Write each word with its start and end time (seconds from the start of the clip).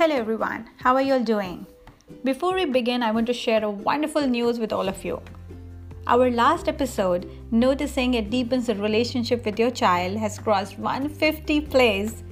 Hello 0.00 0.16
everyone, 0.16 0.66
how 0.78 0.94
are 0.94 1.02
you 1.02 1.12
all 1.12 1.20
doing? 1.22 1.66
Before 2.24 2.54
we 2.54 2.64
begin, 2.64 3.02
I 3.02 3.10
want 3.10 3.26
to 3.26 3.34
share 3.34 3.62
a 3.62 3.70
wonderful 3.70 4.26
news 4.26 4.58
with 4.58 4.72
all 4.72 4.88
of 4.88 5.04
you. 5.04 5.20
Our 6.06 6.30
last 6.30 6.68
episode, 6.68 7.30
Noticing 7.50 8.14
It 8.14 8.30
Deepens 8.30 8.68
the 8.68 8.76
Relationship 8.76 9.44
with 9.44 9.58
Your 9.58 9.70
Child, 9.70 10.16
has 10.16 10.38
crossed 10.38 10.78
150 10.78 11.60
plays. 11.72 12.24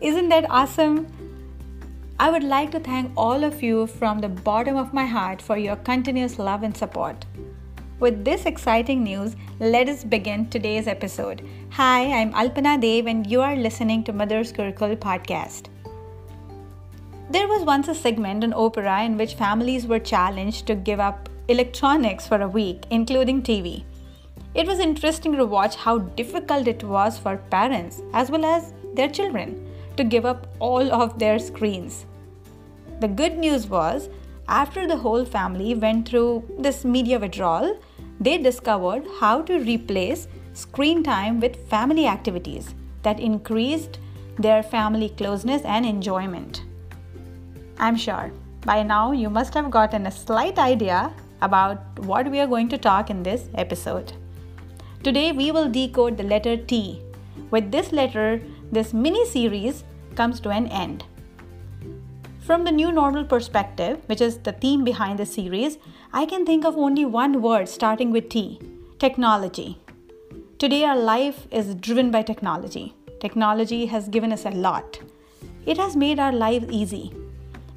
Isn't 0.00 0.28
that 0.28 0.48
awesome? 0.48 1.08
I 2.20 2.30
would 2.30 2.44
like 2.44 2.70
to 2.70 2.78
thank 2.78 3.10
all 3.16 3.42
of 3.42 3.64
you 3.64 3.88
from 3.88 4.20
the 4.20 4.28
bottom 4.28 4.76
of 4.76 4.94
my 4.94 5.04
heart 5.04 5.42
for 5.42 5.58
your 5.58 5.74
continuous 5.74 6.38
love 6.38 6.62
and 6.62 6.76
support. 6.76 7.24
With 7.98 8.24
this 8.24 8.46
exciting 8.46 9.02
news, 9.02 9.34
let 9.58 9.88
us 9.88 10.04
begin 10.04 10.48
today's 10.50 10.86
episode. 10.86 11.44
Hi, 11.70 12.12
I'm 12.12 12.32
Alpana 12.32 12.80
Deo, 12.80 13.06
and 13.06 13.26
you 13.26 13.40
are 13.40 13.56
listening 13.56 14.04
to 14.04 14.12
Mother's 14.12 14.52
Gurukul 14.52 14.96
podcast. 14.98 15.64
There 17.30 17.46
was 17.46 17.62
once 17.62 17.88
a 17.88 17.94
segment 17.94 18.42
on 18.42 18.52
Oprah 18.52 19.04
in 19.04 19.18
which 19.18 19.34
families 19.34 19.86
were 19.86 19.98
challenged 19.98 20.66
to 20.66 20.74
give 20.74 20.98
up 20.98 21.28
electronics 21.48 22.26
for 22.26 22.40
a 22.40 22.48
week, 22.48 22.84
including 22.88 23.42
TV. 23.42 23.84
It 24.54 24.66
was 24.66 24.78
interesting 24.78 25.36
to 25.36 25.44
watch 25.44 25.76
how 25.76 25.98
difficult 25.98 26.66
it 26.66 26.82
was 26.82 27.18
for 27.18 27.36
parents 27.36 28.00
as 28.14 28.30
well 28.30 28.46
as 28.46 28.72
their 28.94 29.10
children 29.10 29.68
to 29.98 30.04
give 30.04 30.24
up 30.24 30.46
all 30.58 30.90
of 30.90 31.18
their 31.18 31.38
screens. 31.38 32.06
The 33.00 33.08
good 33.08 33.36
news 33.36 33.66
was, 33.66 34.08
after 34.48 34.86
the 34.86 34.96
whole 34.96 35.26
family 35.26 35.74
went 35.74 36.08
through 36.08 36.44
this 36.58 36.82
media 36.82 37.18
withdrawal, 37.18 37.78
they 38.18 38.38
discovered 38.38 39.04
how 39.20 39.42
to 39.42 39.58
replace 39.58 40.28
screen 40.54 41.02
time 41.02 41.40
with 41.40 41.68
family 41.68 42.06
activities 42.06 42.74
that 43.02 43.20
increased 43.20 43.98
their 44.38 44.62
family 44.62 45.10
closeness 45.10 45.60
and 45.66 45.84
enjoyment. 45.84 46.62
I'm 47.80 47.96
sure 47.96 48.32
by 48.62 48.82
now 48.82 49.12
you 49.12 49.30
must 49.30 49.54
have 49.54 49.70
gotten 49.70 50.06
a 50.06 50.10
slight 50.10 50.58
idea 50.58 51.12
about 51.40 51.98
what 52.00 52.28
we 52.28 52.40
are 52.40 52.46
going 52.46 52.68
to 52.70 52.78
talk 52.78 53.08
in 53.08 53.22
this 53.22 53.48
episode. 53.54 54.12
Today 55.04 55.30
we 55.30 55.52
will 55.52 55.68
decode 55.68 56.16
the 56.16 56.24
letter 56.24 56.56
T. 56.56 57.00
With 57.52 57.70
this 57.70 57.92
letter, 57.92 58.42
this 58.72 58.92
mini 58.92 59.24
series 59.26 59.84
comes 60.16 60.40
to 60.40 60.50
an 60.50 60.66
end. 60.66 61.04
From 62.40 62.64
the 62.64 62.72
new 62.72 62.90
normal 62.90 63.24
perspective, 63.24 64.00
which 64.06 64.20
is 64.20 64.38
the 64.38 64.52
theme 64.52 64.82
behind 64.82 65.20
the 65.20 65.26
series, 65.26 65.78
I 66.12 66.26
can 66.26 66.44
think 66.44 66.64
of 66.64 66.76
only 66.76 67.04
one 67.04 67.40
word 67.40 67.68
starting 67.68 68.10
with 68.10 68.28
T 68.28 68.60
technology. 68.98 69.78
Today, 70.58 70.82
our 70.82 70.96
life 70.96 71.46
is 71.52 71.76
driven 71.76 72.10
by 72.10 72.22
technology. 72.22 72.94
Technology 73.20 73.86
has 73.86 74.08
given 74.08 74.32
us 74.32 74.44
a 74.44 74.50
lot. 74.50 74.98
It 75.64 75.76
has 75.76 75.94
made 75.94 76.18
our 76.18 76.32
lives 76.32 76.66
easy. 76.70 77.12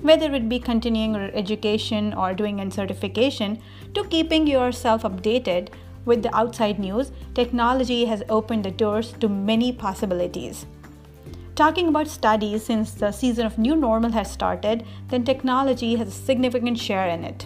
Whether 0.01 0.33
it 0.33 0.49
be 0.49 0.59
continuing 0.59 1.13
your 1.13 1.31
education 1.33 2.13
or 2.13 2.33
doing 2.33 2.59
a 2.59 2.71
certification 2.71 3.61
to 3.93 4.03
keeping 4.05 4.47
yourself 4.47 5.03
updated 5.03 5.69
with 6.05 6.23
the 6.23 6.35
outside 6.35 6.79
news, 6.79 7.11
technology 7.35 8.05
has 8.05 8.23
opened 8.29 8.65
the 8.65 8.71
doors 8.71 9.13
to 9.19 9.29
many 9.29 9.71
possibilities 9.71 10.65
talking 11.61 11.89
about 11.89 12.07
studies 12.07 12.63
since 12.63 12.91
the 12.91 13.11
season 13.11 13.45
of 13.45 13.59
new 13.59 13.75
normal 13.75 14.11
has 14.11 14.31
started, 14.31 14.83
then 15.09 15.23
technology 15.23 15.95
has 15.95 16.07
a 16.07 16.23
significant 16.29 16.79
share 16.79 17.07
in 17.07 17.23
it. 17.23 17.45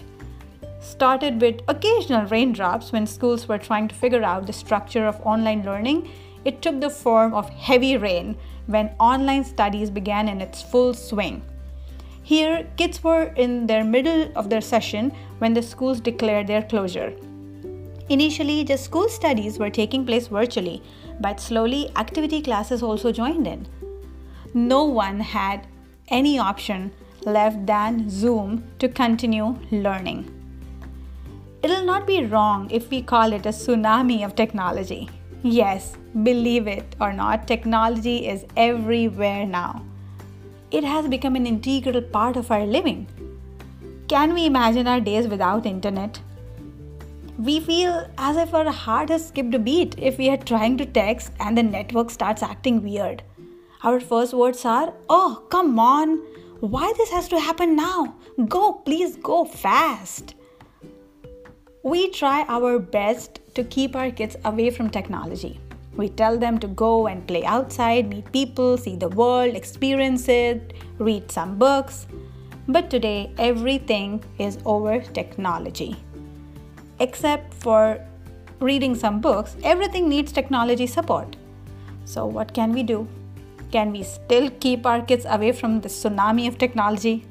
Started 0.80 1.38
with 1.38 1.60
occasional 1.68 2.24
raindrops 2.26 2.92
when 2.92 3.06
schools 3.06 3.46
were 3.46 3.58
trying 3.58 3.88
to 3.88 3.94
figure 3.94 4.22
out 4.22 4.46
the 4.46 4.54
structure 4.54 5.06
of 5.06 5.20
online 5.20 5.64
learning, 5.64 6.08
it 6.46 6.62
took 6.62 6.80
the 6.80 6.88
form 6.88 7.34
of 7.34 7.50
heavy 7.50 7.98
rain 7.98 8.36
when 8.66 8.94
online 8.98 9.44
studies 9.44 9.90
began 9.90 10.28
in 10.28 10.40
its 10.40 10.62
full 10.62 10.94
swing. 10.94 11.42
Here, 12.26 12.66
kids 12.76 13.04
were 13.04 13.32
in 13.36 13.68
their 13.68 13.84
middle 13.84 14.30
of 14.34 14.50
their 14.50 14.60
session 14.60 15.12
when 15.38 15.54
the 15.54 15.62
schools 15.62 16.00
declared 16.00 16.48
their 16.48 16.62
closure. 16.62 17.12
Initially, 18.08 18.64
the 18.64 18.76
school 18.76 19.08
studies 19.08 19.60
were 19.60 19.70
taking 19.70 20.04
place 20.04 20.26
virtually, 20.26 20.82
but 21.20 21.40
slowly 21.40 21.90
activity 21.94 22.42
classes 22.42 22.82
also 22.82 23.12
joined 23.12 23.46
in 23.46 23.66
no 24.56 24.84
one 24.84 25.20
had 25.20 25.66
any 26.08 26.38
option 26.38 26.90
left 27.26 27.66
than 27.66 28.08
Zoom 28.08 28.64
to 28.78 28.88
continue 28.88 29.54
learning. 29.70 30.32
It'll 31.62 31.84
not 31.84 32.06
be 32.06 32.24
wrong 32.24 32.70
if 32.70 32.88
we 32.90 33.02
call 33.02 33.34
it 33.34 33.44
a 33.44 33.50
tsunami 33.50 34.24
of 34.24 34.34
technology. 34.34 35.10
Yes, 35.42 35.96
believe 36.22 36.66
it 36.66 36.96
or 37.00 37.12
not, 37.12 37.46
technology 37.46 38.26
is 38.26 38.46
everywhere 38.56 39.44
now. 39.44 39.84
It 40.70 40.84
has 40.84 41.06
become 41.06 41.36
an 41.36 41.46
integral 41.46 42.02
part 42.02 42.36
of 42.36 42.50
our 42.50 42.66
living. 42.66 43.06
Can 44.08 44.34
we 44.34 44.46
imagine 44.46 44.88
our 44.88 45.00
days 45.00 45.28
without 45.28 45.64
internet? 45.64 46.20
We 47.38 47.60
feel 47.60 48.08
as 48.18 48.36
if 48.36 48.54
our 48.54 48.70
heart 48.70 49.10
has 49.10 49.28
skipped 49.28 49.54
a 49.54 49.58
beat 49.58 49.94
if 49.98 50.18
we 50.18 50.28
are 50.30 50.36
trying 50.36 50.76
to 50.78 50.86
text 50.86 51.32
and 51.38 51.56
the 51.56 51.62
network 51.62 52.10
starts 52.10 52.42
acting 52.42 52.82
weird. 52.82 53.22
Our 53.82 54.00
first 54.00 54.34
words 54.34 54.64
are, 54.64 54.92
Oh, 55.08 55.44
come 55.50 55.78
on, 55.78 56.18
why 56.60 56.92
this 56.96 57.10
has 57.10 57.28
to 57.28 57.38
happen 57.38 57.76
now? 57.76 58.16
Go, 58.48 58.72
please 58.72 59.16
go 59.16 59.44
fast. 59.44 60.34
We 61.82 62.10
try 62.10 62.44
our 62.48 62.78
best 62.78 63.40
to 63.54 63.62
keep 63.62 63.94
our 63.94 64.10
kids 64.10 64.36
away 64.44 64.70
from 64.70 64.90
technology. 64.90 65.60
We 65.96 66.10
tell 66.10 66.38
them 66.38 66.58
to 66.58 66.68
go 66.68 67.06
and 67.06 67.26
play 67.26 67.44
outside, 67.44 68.10
meet 68.10 68.30
people, 68.32 68.76
see 68.76 68.96
the 68.96 69.08
world, 69.08 69.54
experience 69.54 70.28
it, 70.28 70.74
read 70.98 71.30
some 71.30 71.56
books. 71.56 72.06
But 72.68 72.90
today, 72.90 73.32
everything 73.38 74.22
is 74.38 74.58
over 74.66 75.00
technology. 75.00 75.96
Except 77.00 77.54
for 77.54 78.00
reading 78.60 78.94
some 78.94 79.20
books, 79.20 79.56
everything 79.62 80.08
needs 80.08 80.32
technology 80.32 80.86
support. 80.86 81.36
So, 82.04 82.26
what 82.26 82.52
can 82.52 82.72
we 82.72 82.82
do? 82.82 83.06
Can 83.72 83.92
we 83.92 84.02
still 84.02 84.50
keep 84.60 84.86
our 84.86 85.02
kids 85.02 85.26
away 85.28 85.52
from 85.52 85.80
the 85.80 85.88
tsunami 85.88 86.46
of 86.48 86.58
technology? 86.58 87.24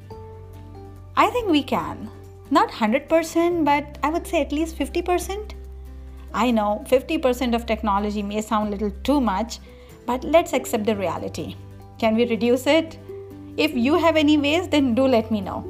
I 1.16 1.30
think 1.30 1.50
we 1.50 1.62
can. 1.62 2.10
Not 2.50 2.70
100%, 2.70 3.64
but 3.64 3.98
I 4.02 4.10
would 4.10 4.26
say 4.26 4.40
at 4.42 4.52
least 4.52 4.78
50%. 4.78 5.55
I 6.32 6.50
know 6.50 6.84
50% 6.88 7.54
of 7.54 7.66
technology 7.66 8.22
may 8.22 8.40
sound 8.42 8.68
a 8.68 8.70
little 8.72 8.90
too 9.02 9.20
much, 9.20 9.58
but 10.06 10.24
let's 10.24 10.52
accept 10.52 10.84
the 10.84 10.96
reality. 10.96 11.56
Can 11.98 12.14
we 12.14 12.28
reduce 12.28 12.66
it? 12.66 12.98
If 13.56 13.74
you 13.74 13.96
have 13.98 14.16
any 14.16 14.36
ways, 14.36 14.68
then 14.68 14.94
do 14.94 15.06
let 15.06 15.30
me 15.30 15.40
know. 15.40 15.64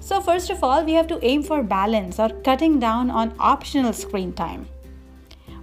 So, 0.00 0.20
first 0.20 0.48
of 0.50 0.64
all, 0.64 0.82
we 0.84 0.94
have 0.94 1.06
to 1.08 1.24
aim 1.24 1.42
for 1.42 1.62
balance 1.62 2.18
or 2.18 2.30
cutting 2.30 2.80
down 2.80 3.10
on 3.10 3.34
optional 3.38 3.92
screen 3.92 4.32
time. 4.32 4.66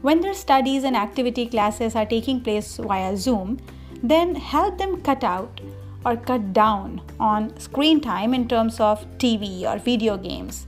When 0.02 0.22
their 0.22 0.36
studies 0.36 0.84
and 0.84 0.96
activity 0.96 1.48
classes 1.48 1.96
are 1.96 2.06
taking 2.06 2.42
place 2.42 2.78
via 2.78 3.18
Zoom, 3.18 3.60
then 4.04 4.36
help 4.36 4.78
them 4.78 5.02
cut 5.02 5.24
out 5.24 5.60
or 6.06 6.16
cut 6.16 6.54
down 6.54 7.02
on 7.20 7.60
screen 7.60 8.00
time 8.00 8.34
in 8.36 8.48
terms 8.48 8.80
of 8.80 9.06
TV 9.18 9.64
or 9.64 9.80
video 9.80 10.18
games. 10.18 10.68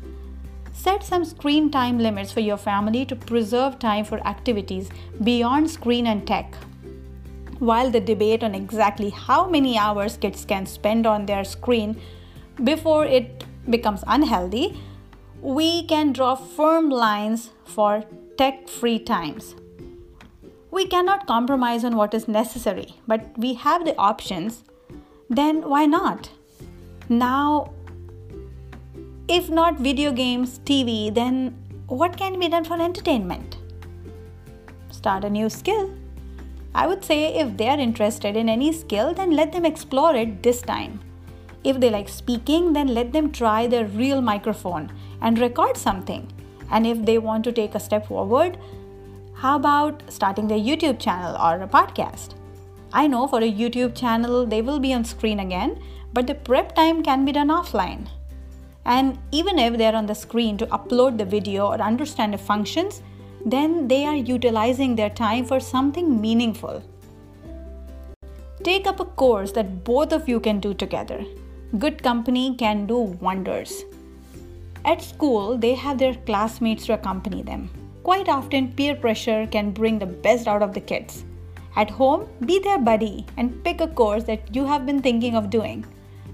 Set 0.79 1.03
some 1.03 1.25
screen 1.25 1.69
time 1.69 1.99
limits 1.99 2.31
for 2.31 2.39
your 2.39 2.55
family 2.55 3.05
to 3.05 3.13
preserve 3.13 3.79
time 3.79 4.05
for 4.05 4.25
activities 4.25 4.89
beyond 5.25 5.69
screen 5.69 6.07
and 6.07 6.25
tech. 6.25 6.55
While 7.59 7.91
the 7.91 7.99
debate 7.99 8.45
on 8.45 8.55
exactly 8.55 9.09
how 9.09 9.49
many 9.49 9.77
hours 9.77 10.15
kids 10.15 10.45
can 10.45 10.65
spend 10.65 11.05
on 11.05 11.25
their 11.25 11.43
screen 11.43 11.99
before 12.63 13.03
it 13.05 13.43
becomes 13.69 14.05
unhealthy, 14.07 14.81
we 15.41 15.83
can 15.85 16.13
draw 16.13 16.35
firm 16.35 16.89
lines 16.89 17.49
for 17.65 18.05
tech 18.37 18.69
free 18.69 18.99
times. 18.99 19.55
We 20.71 20.87
cannot 20.87 21.27
compromise 21.27 21.83
on 21.83 21.97
what 21.97 22.13
is 22.13 22.29
necessary, 22.29 22.95
but 23.05 23.37
we 23.37 23.55
have 23.55 23.83
the 23.83 23.97
options, 23.97 24.63
then 25.29 25.67
why 25.67 25.87
not? 25.87 26.29
Now, 27.09 27.73
if 29.29 29.47
not 29.47 29.79
video 29.79 30.11
games, 30.11 30.59
TV, 30.65 31.13
then 31.13 31.55
what 31.85 32.17
can 32.17 32.39
be 32.39 32.49
done 32.49 32.63
for 32.63 32.81
entertainment? 32.81 33.57
Start 34.89 35.23
a 35.23 35.29
new 35.29 35.51
skill. 35.51 35.93
I 36.73 36.87
would 36.87 37.05
say 37.05 37.35
if 37.35 37.55
they 37.55 37.69
are 37.69 37.77
interested 37.77 38.35
in 38.35 38.49
any 38.49 38.73
skill, 38.73 39.13
then 39.13 39.31
let 39.31 39.51
them 39.51 39.65
explore 39.65 40.15
it 40.15 40.41
this 40.41 40.63
time. 40.63 40.99
If 41.63 41.79
they 41.79 41.91
like 41.91 42.09
speaking, 42.09 42.73
then 42.73 42.87
let 42.87 43.13
them 43.13 43.31
try 43.31 43.67
their 43.67 43.85
real 43.85 44.19
microphone 44.19 44.91
and 45.21 45.37
record 45.37 45.77
something. 45.77 46.27
And 46.71 46.87
if 46.87 47.05
they 47.05 47.19
want 47.19 47.43
to 47.43 47.51
take 47.51 47.75
a 47.75 47.79
step 47.79 48.07
forward, 48.07 48.57
how 49.35 49.57
about 49.57 50.01
starting 50.11 50.47
their 50.47 50.57
YouTube 50.57 50.99
channel 50.99 51.37
or 51.39 51.61
a 51.61 51.67
podcast? 51.67 52.33
I 52.91 53.05
know 53.05 53.27
for 53.27 53.39
a 53.39 53.51
YouTube 53.51 53.95
channel, 53.95 54.47
they 54.47 54.63
will 54.63 54.79
be 54.79 54.91
on 54.91 55.05
screen 55.05 55.39
again, 55.39 55.79
but 56.13 56.25
the 56.25 56.33
prep 56.33 56.73
time 56.73 57.03
can 57.03 57.25
be 57.25 57.31
done 57.31 57.49
offline. 57.49 58.07
And 58.85 59.17
even 59.31 59.59
if 59.59 59.77
they're 59.77 59.95
on 59.95 60.05
the 60.05 60.15
screen 60.15 60.57
to 60.57 60.67
upload 60.67 61.17
the 61.17 61.25
video 61.25 61.67
or 61.67 61.81
understand 61.81 62.33
the 62.33 62.37
functions, 62.37 63.01
then 63.45 63.87
they 63.87 64.05
are 64.05 64.15
utilizing 64.15 64.95
their 64.95 65.09
time 65.09 65.45
for 65.45 65.59
something 65.59 66.19
meaningful. 66.19 66.83
Take 68.63 68.87
up 68.87 68.99
a 68.99 69.05
course 69.05 69.51
that 69.53 69.83
both 69.83 70.11
of 70.11 70.27
you 70.27 70.39
can 70.39 70.59
do 70.59 70.73
together. 70.73 71.23
Good 71.77 72.03
company 72.03 72.55
can 72.55 72.87
do 72.87 72.97
wonders. 72.97 73.83
At 74.85 75.01
school, 75.01 75.57
they 75.57 75.75
have 75.75 75.97
their 75.97 76.15
classmates 76.15 76.85
to 76.87 76.93
accompany 76.93 77.43
them. 77.43 77.69
Quite 78.03 78.27
often, 78.27 78.73
peer 78.73 78.95
pressure 78.95 79.45
can 79.47 79.71
bring 79.71 79.99
the 79.99 80.05
best 80.05 80.47
out 80.47 80.63
of 80.63 80.73
the 80.73 80.81
kids. 80.81 81.23
At 81.75 81.89
home, 81.89 82.27
be 82.45 82.59
their 82.59 82.79
buddy 82.79 83.25
and 83.37 83.63
pick 83.63 83.81
a 83.81 83.87
course 83.87 84.23
that 84.23 84.55
you 84.55 84.65
have 84.65 84.85
been 84.85 85.01
thinking 85.01 85.35
of 85.35 85.49
doing. 85.49 85.85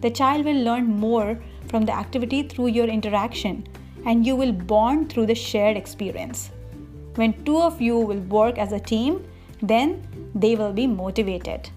The 0.01 0.09
child 0.09 0.45
will 0.45 0.63
learn 0.63 0.85
more 0.85 1.39
from 1.67 1.85
the 1.85 1.93
activity 1.93 2.43
through 2.43 2.67
your 2.67 2.87
interaction, 2.87 3.67
and 4.05 4.25
you 4.25 4.35
will 4.35 4.51
bond 4.51 5.11
through 5.11 5.25
the 5.25 5.35
shared 5.35 5.77
experience. 5.77 6.51
When 7.15 7.43
two 7.45 7.61
of 7.61 7.81
you 7.81 7.97
will 7.97 8.21
work 8.21 8.57
as 8.57 8.71
a 8.71 8.79
team, 8.79 9.25
then 9.61 10.01
they 10.35 10.55
will 10.55 10.73
be 10.73 10.87
motivated. 10.87 11.69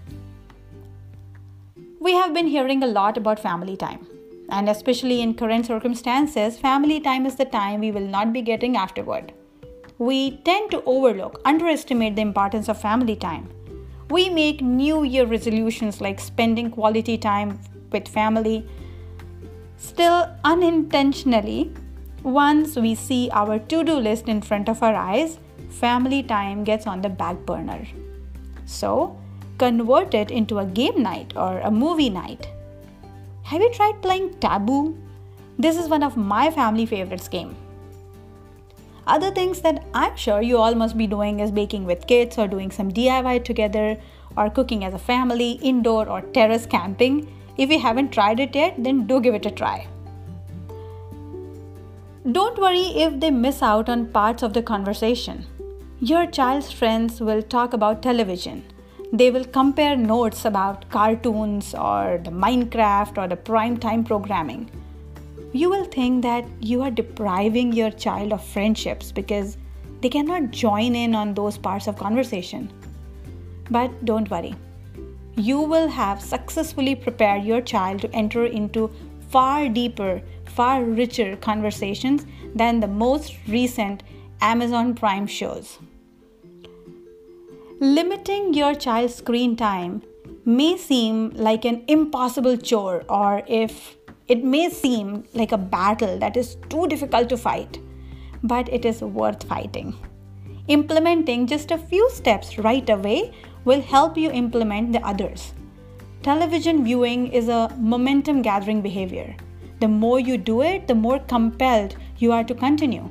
We 1.99 2.13
have 2.13 2.33
been 2.33 2.47
hearing 2.47 2.83
a 2.83 2.87
lot 2.87 3.17
about 3.17 3.39
family 3.39 3.75
time. 3.75 4.07
And 4.51 4.67
especially 4.67 5.21
in 5.21 5.35
current 5.35 5.67
circumstances, 5.67 6.57
family 6.57 6.99
time 6.99 7.25
is 7.25 7.35
the 7.35 7.45
time 7.45 7.81
we 7.81 7.91
will 7.91 8.07
not 8.07 8.33
be 8.33 8.41
getting 8.41 8.77
afterward. 8.77 9.31
We 9.99 10.37
tend 10.37 10.71
to 10.71 10.81
overlook, 10.85 11.39
underestimate 11.45 12.15
the 12.15 12.23
importance 12.23 12.67
of 12.67 12.81
family 12.81 13.15
time. 13.15 13.49
We 14.09 14.29
make 14.29 14.61
New 14.61 15.03
Year 15.03 15.25
resolutions 15.27 16.01
like 16.01 16.19
spending 16.19 16.71
quality 16.71 17.17
time 17.17 17.59
with 17.91 18.07
family. 18.07 18.67
Still, 19.79 20.29
unintentionally, 20.43 21.73
once 22.21 22.75
we 22.75 22.93
see 22.93 23.29
our 23.33 23.57
to 23.57 23.83
do 23.83 23.93
list 23.93 24.27
in 24.27 24.41
front 24.41 24.69
of 24.69 24.83
our 24.83 24.93
eyes, 24.93 25.39
family 25.69 26.21
time 26.21 26.63
gets 26.63 26.85
on 26.85 27.01
the 27.01 27.09
back 27.09 27.37
burner. 27.47 27.87
So, 28.67 29.17
convert 29.57 30.13
it 30.13 30.29
into 30.29 30.59
a 30.59 30.65
game 30.65 31.01
night 31.01 31.33
or 31.35 31.59
a 31.61 31.71
movie 31.71 32.11
night 32.11 32.47
have 33.49 33.63
you 33.63 33.71
tried 33.73 33.99
playing 34.03 34.35
Taboo? 34.35 34.95
This 35.57 35.75
is 35.75 35.89
one 35.89 36.03
of 36.03 36.15
my 36.15 36.51
family 36.51 36.85
favorites 36.85 37.27
game. 37.27 37.55
Other 39.07 39.31
things 39.31 39.61
that 39.61 39.85
I'm 39.91 40.15
sure 40.15 40.43
you 40.43 40.57
all 40.57 40.75
must 40.75 40.95
be 40.95 41.07
doing 41.07 41.39
is 41.39 41.49
baking 41.49 41.85
with 41.85 42.05
kids 42.05 42.37
or 42.37 42.47
doing 42.47 42.69
some 42.69 42.91
DIY 42.91 43.43
together 43.43 43.97
or 44.37 44.51
cooking 44.51 44.83
as 44.83 44.93
a 44.93 44.99
family, 44.99 45.53
indoor 45.63 46.07
or 46.07 46.21
terrace 46.21 46.67
camping. 46.67 47.25
If 47.59 47.69
you 47.69 47.79
haven't 47.79 48.11
tried 48.13 48.39
it 48.39 48.55
yet, 48.55 48.75
then 48.77 49.05
do 49.05 49.19
give 49.19 49.35
it 49.35 49.45
a 49.45 49.51
try. 49.51 49.85
Don't 52.31 52.57
worry 52.57 52.87
if 53.05 53.19
they 53.19 53.31
miss 53.31 53.61
out 53.61 53.89
on 53.89 54.07
parts 54.07 54.43
of 54.43 54.53
the 54.53 54.63
conversation. 54.63 55.45
Your 55.99 56.25
child's 56.25 56.71
friends 56.71 57.19
will 57.19 57.41
talk 57.41 57.73
about 57.73 58.01
television, 58.01 58.63
they 59.11 59.31
will 59.31 59.45
compare 59.45 59.95
notes 59.95 60.45
about 60.45 60.87
cartoons 60.89 61.73
or 61.73 62.21
the 62.23 62.29
Minecraft 62.29 63.17
or 63.17 63.27
the 63.27 63.35
prime 63.35 63.77
time 63.77 64.03
programming. 64.03 64.69
You 65.51 65.69
will 65.69 65.85
think 65.85 66.21
that 66.21 66.45
you 66.59 66.83
are 66.83 66.91
depriving 66.91 67.73
your 67.73 67.89
child 67.89 68.31
of 68.31 68.43
friendships 68.43 69.11
because 69.11 69.57
they 70.01 70.09
cannot 70.09 70.51
join 70.51 70.95
in 70.95 71.15
on 71.15 71.33
those 71.33 71.57
parts 71.57 71.87
of 71.87 71.97
conversation. 71.97 72.71
But 73.71 74.05
don't 74.05 74.29
worry. 74.29 74.55
You 75.39 75.61
will 75.61 75.87
have 75.87 76.21
successfully 76.21 76.95
prepared 76.95 77.45
your 77.45 77.61
child 77.61 78.01
to 78.01 78.13
enter 78.13 78.45
into 78.45 78.91
far 79.29 79.69
deeper, 79.69 80.21
far 80.43 80.83
richer 80.83 81.37
conversations 81.37 82.25
than 82.53 82.81
the 82.81 82.89
most 82.89 83.37
recent 83.47 84.03
Amazon 84.41 84.95
Prime 84.95 85.27
shows. 85.27 85.79
Limiting 87.79 88.53
your 88.53 88.75
child's 88.75 89.15
screen 89.15 89.55
time 89.55 90.01
may 90.43 90.75
seem 90.75 91.29
like 91.29 91.63
an 91.63 91.85
impossible 91.87 92.57
chore, 92.57 93.05
or 93.07 93.41
if 93.47 93.95
it 94.27 94.43
may 94.43 94.69
seem 94.69 95.23
like 95.33 95.53
a 95.53 95.57
battle 95.57 96.19
that 96.19 96.35
is 96.35 96.57
too 96.67 96.85
difficult 96.87 97.29
to 97.29 97.37
fight, 97.37 97.79
but 98.43 98.67
it 98.67 98.83
is 98.83 99.01
worth 99.01 99.43
fighting. 99.43 99.95
Implementing 100.69 101.47
just 101.47 101.71
a 101.71 101.77
few 101.77 102.09
steps 102.11 102.57
right 102.59 102.89
away 102.89 103.33
will 103.65 103.81
help 103.81 104.15
you 104.15 104.31
implement 104.31 104.93
the 104.93 105.05
others. 105.05 105.53
Television 106.21 106.83
viewing 106.83 107.27
is 107.33 107.49
a 107.49 107.75
momentum 107.77 108.41
gathering 108.43 108.81
behavior. 108.81 109.35
The 109.79 109.87
more 109.87 110.19
you 110.19 110.37
do 110.37 110.61
it, 110.61 110.87
the 110.87 110.93
more 110.93 111.19
compelled 111.19 111.95
you 112.19 112.31
are 112.31 112.43
to 112.43 112.53
continue. 112.53 113.09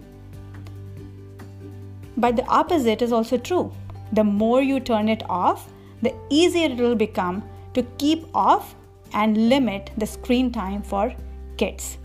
But 2.17 2.37
the 2.37 2.47
opposite 2.47 3.03
is 3.03 3.13
also 3.13 3.37
true 3.37 3.73
the 4.13 4.25
more 4.25 4.63
you 4.63 4.81
turn 4.81 5.09
it 5.09 5.23
off, 5.29 5.69
the 6.03 6.15
easier 6.31 6.71
it 6.71 6.79
will 6.79 6.95
become 6.95 7.43
to 7.75 7.83
keep 7.99 8.25
off 8.35 8.75
and 9.13 9.49
limit 9.49 9.91
the 9.99 10.07
screen 10.07 10.53
time 10.53 10.83
for 10.83 11.13
kids. 11.57 11.99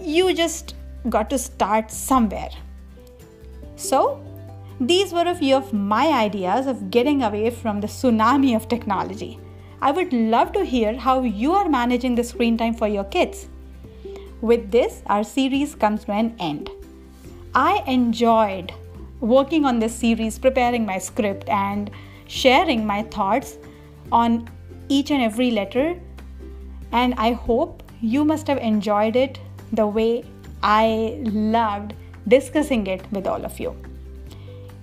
You 0.00 0.34
just 0.34 0.74
got 1.08 1.30
to 1.30 1.38
start 1.38 1.90
somewhere. 1.90 2.50
So, 3.76 4.21
these 4.88 5.12
were 5.12 5.28
a 5.28 5.34
few 5.34 5.54
of 5.54 5.72
my 5.72 6.08
ideas 6.08 6.66
of 6.66 6.90
getting 6.90 7.22
away 7.22 7.50
from 7.50 7.80
the 7.80 7.86
tsunami 7.86 8.56
of 8.56 8.68
technology. 8.68 9.38
I 9.80 9.92
would 9.92 10.12
love 10.12 10.52
to 10.52 10.64
hear 10.64 10.96
how 10.96 11.22
you 11.22 11.52
are 11.52 11.68
managing 11.68 12.16
the 12.16 12.24
screen 12.24 12.56
time 12.56 12.74
for 12.74 12.88
your 12.88 13.04
kids. 13.04 13.48
With 14.40 14.72
this, 14.72 15.02
our 15.06 15.22
series 15.22 15.76
comes 15.76 16.04
to 16.04 16.12
an 16.12 16.34
end. 16.40 16.70
I 17.54 17.84
enjoyed 17.86 18.72
working 19.20 19.64
on 19.64 19.78
this 19.78 19.94
series, 19.94 20.36
preparing 20.38 20.84
my 20.84 20.98
script, 20.98 21.48
and 21.48 21.88
sharing 22.26 22.84
my 22.84 23.02
thoughts 23.04 23.58
on 24.10 24.48
each 24.88 25.12
and 25.12 25.22
every 25.22 25.52
letter. 25.52 26.00
And 26.90 27.14
I 27.18 27.32
hope 27.32 27.84
you 28.00 28.24
must 28.24 28.48
have 28.48 28.58
enjoyed 28.58 29.14
it 29.14 29.38
the 29.72 29.86
way 29.86 30.24
I 30.60 31.18
loved 31.22 31.94
discussing 32.26 32.86
it 32.88 33.10
with 33.12 33.28
all 33.28 33.44
of 33.44 33.60
you. 33.60 33.76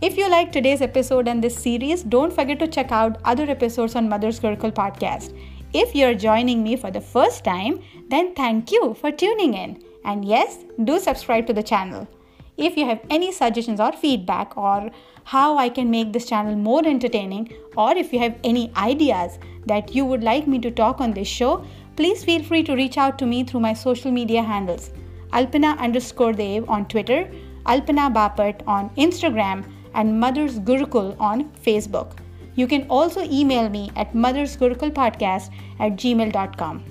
If 0.01 0.16
you 0.16 0.30
like 0.30 0.54
today's 0.54 0.81
episode 0.81 1.28
and 1.28 1.44
this 1.44 1.57
series, 1.57 2.04
don't 2.04 2.31
forget 2.31 2.57
to 2.60 2.68
check 2.68 2.90
out 2.90 3.19
other 3.25 3.44
episodes 3.44 3.96
on 3.96 4.07
Mother's 4.07 4.40
Gurukul 4.40 4.72
podcast. 4.72 5.38
If 5.74 5.94
you're 5.94 6.16
joining 6.16 6.63
me 6.63 6.78
for 6.78 6.90
the 6.90 7.01
first 7.01 7.44
time, 7.44 7.81
then 8.07 8.34
thank 8.34 8.72
you 8.72 8.94
for 8.94 9.12
tuning 9.12 9.56
in. 9.56 9.84
And 10.06 10.24
yes, 10.24 10.60
do 10.86 11.00
subscribe 11.00 11.48
to 11.48 11.54
the 11.54 11.62
channel. 11.62 12.07
If 12.56 12.78
you 12.78 12.86
have 12.86 13.01
any 13.10 13.34
suggestions 13.34 13.81
or 13.81 13.92
feedback 13.92 14.57
or 14.57 14.90
how 15.25 15.57
I 15.57 15.68
can 15.68 15.92
make 15.92 16.13
this 16.13 16.28
channel 16.28 16.56
more 16.56 16.88
entertaining, 16.88 17.51
or 17.75 17.92
if 17.92 18.13
you 18.13 18.19
have 18.19 18.38
any 18.46 18.72
ideas 18.78 19.38
that 19.65 19.94
you 19.94 20.06
would 20.06 20.24
like 20.24 20.48
me 20.48 20.60
to 20.60 20.72
talk 20.72 21.01
on 21.01 21.12
this 21.12 21.27
show, 21.27 21.65
please 21.98 22.24
feel 22.24 22.41
free 22.41 22.63
to 22.63 22.74
reach 22.74 22.98
out 22.98 23.20
to 23.20 23.25
me 23.25 23.44
through 23.44 23.60
my 23.60 23.74
social 23.74 24.12
media 24.12 24.44
handles 24.44 24.91
Alpana 25.34 25.77
underscore 25.77 26.36
on 26.70 26.88
Twitter, 26.88 27.29
Alpana 27.65 28.12
Bapat 28.13 28.65
on 28.65 28.89
Instagram, 28.91 29.65
and 29.93 30.19
Mother's 30.19 30.60
Gurukul 30.60 31.19
on 31.19 31.51
Facebook. 31.65 32.17
You 32.55 32.67
can 32.67 32.86
also 32.89 33.22
email 33.24 33.69
me 33.69 33.91
at 33.96 34.13
mothersgurukulpodcast 34.13 35.50
at 35.79 35.93
gmail.com. 35.93 36.84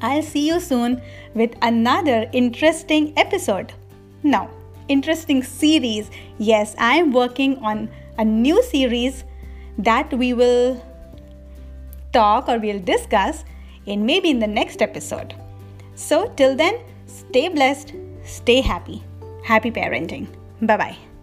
I'll 0.00 0.22
see 0.22 0.46
you 0.46 0.60
soon 0.60 1.00
with 1.34 1.54
another 1.62 2.28
interesting 2.32 3.12
episode. 3.16 3.72
Now, 4.22 4.50
interesting 4.88 5.42
series. 5.42 6.10
Yes, 6.38 6.74
I 6.78 6.96
am 6.96 7.12
working 7.12 7.56
on 7.58 7.88
a 8.18 8.24
new 8.24 8.62
series 8.62 9.24
that 9.78 10.12
we 10.12 10.32
will 10.32 10.82
talk 12.12 12.48
or 12.48 12.58
we'll 12.58 12.80
discuss 12.80 13.44
in 13.86 14.06
maybe 14.06 14.30
in 14.30 14.38
the 14.38 14.46
next 14.46 14.82
episode. 14.82 15.34
So, 15.94 16.32
till 16.36 16.54
then, 16.56 16.80
stay 17.06 17.48
blessed, 17.48 17.94
stay 18.24 18.60
happy. 18.60 19.02
Happy 19.44 19.70
parenting. 19.70 20.26
Bye 20.60 20.76
bye. 20.76 21.13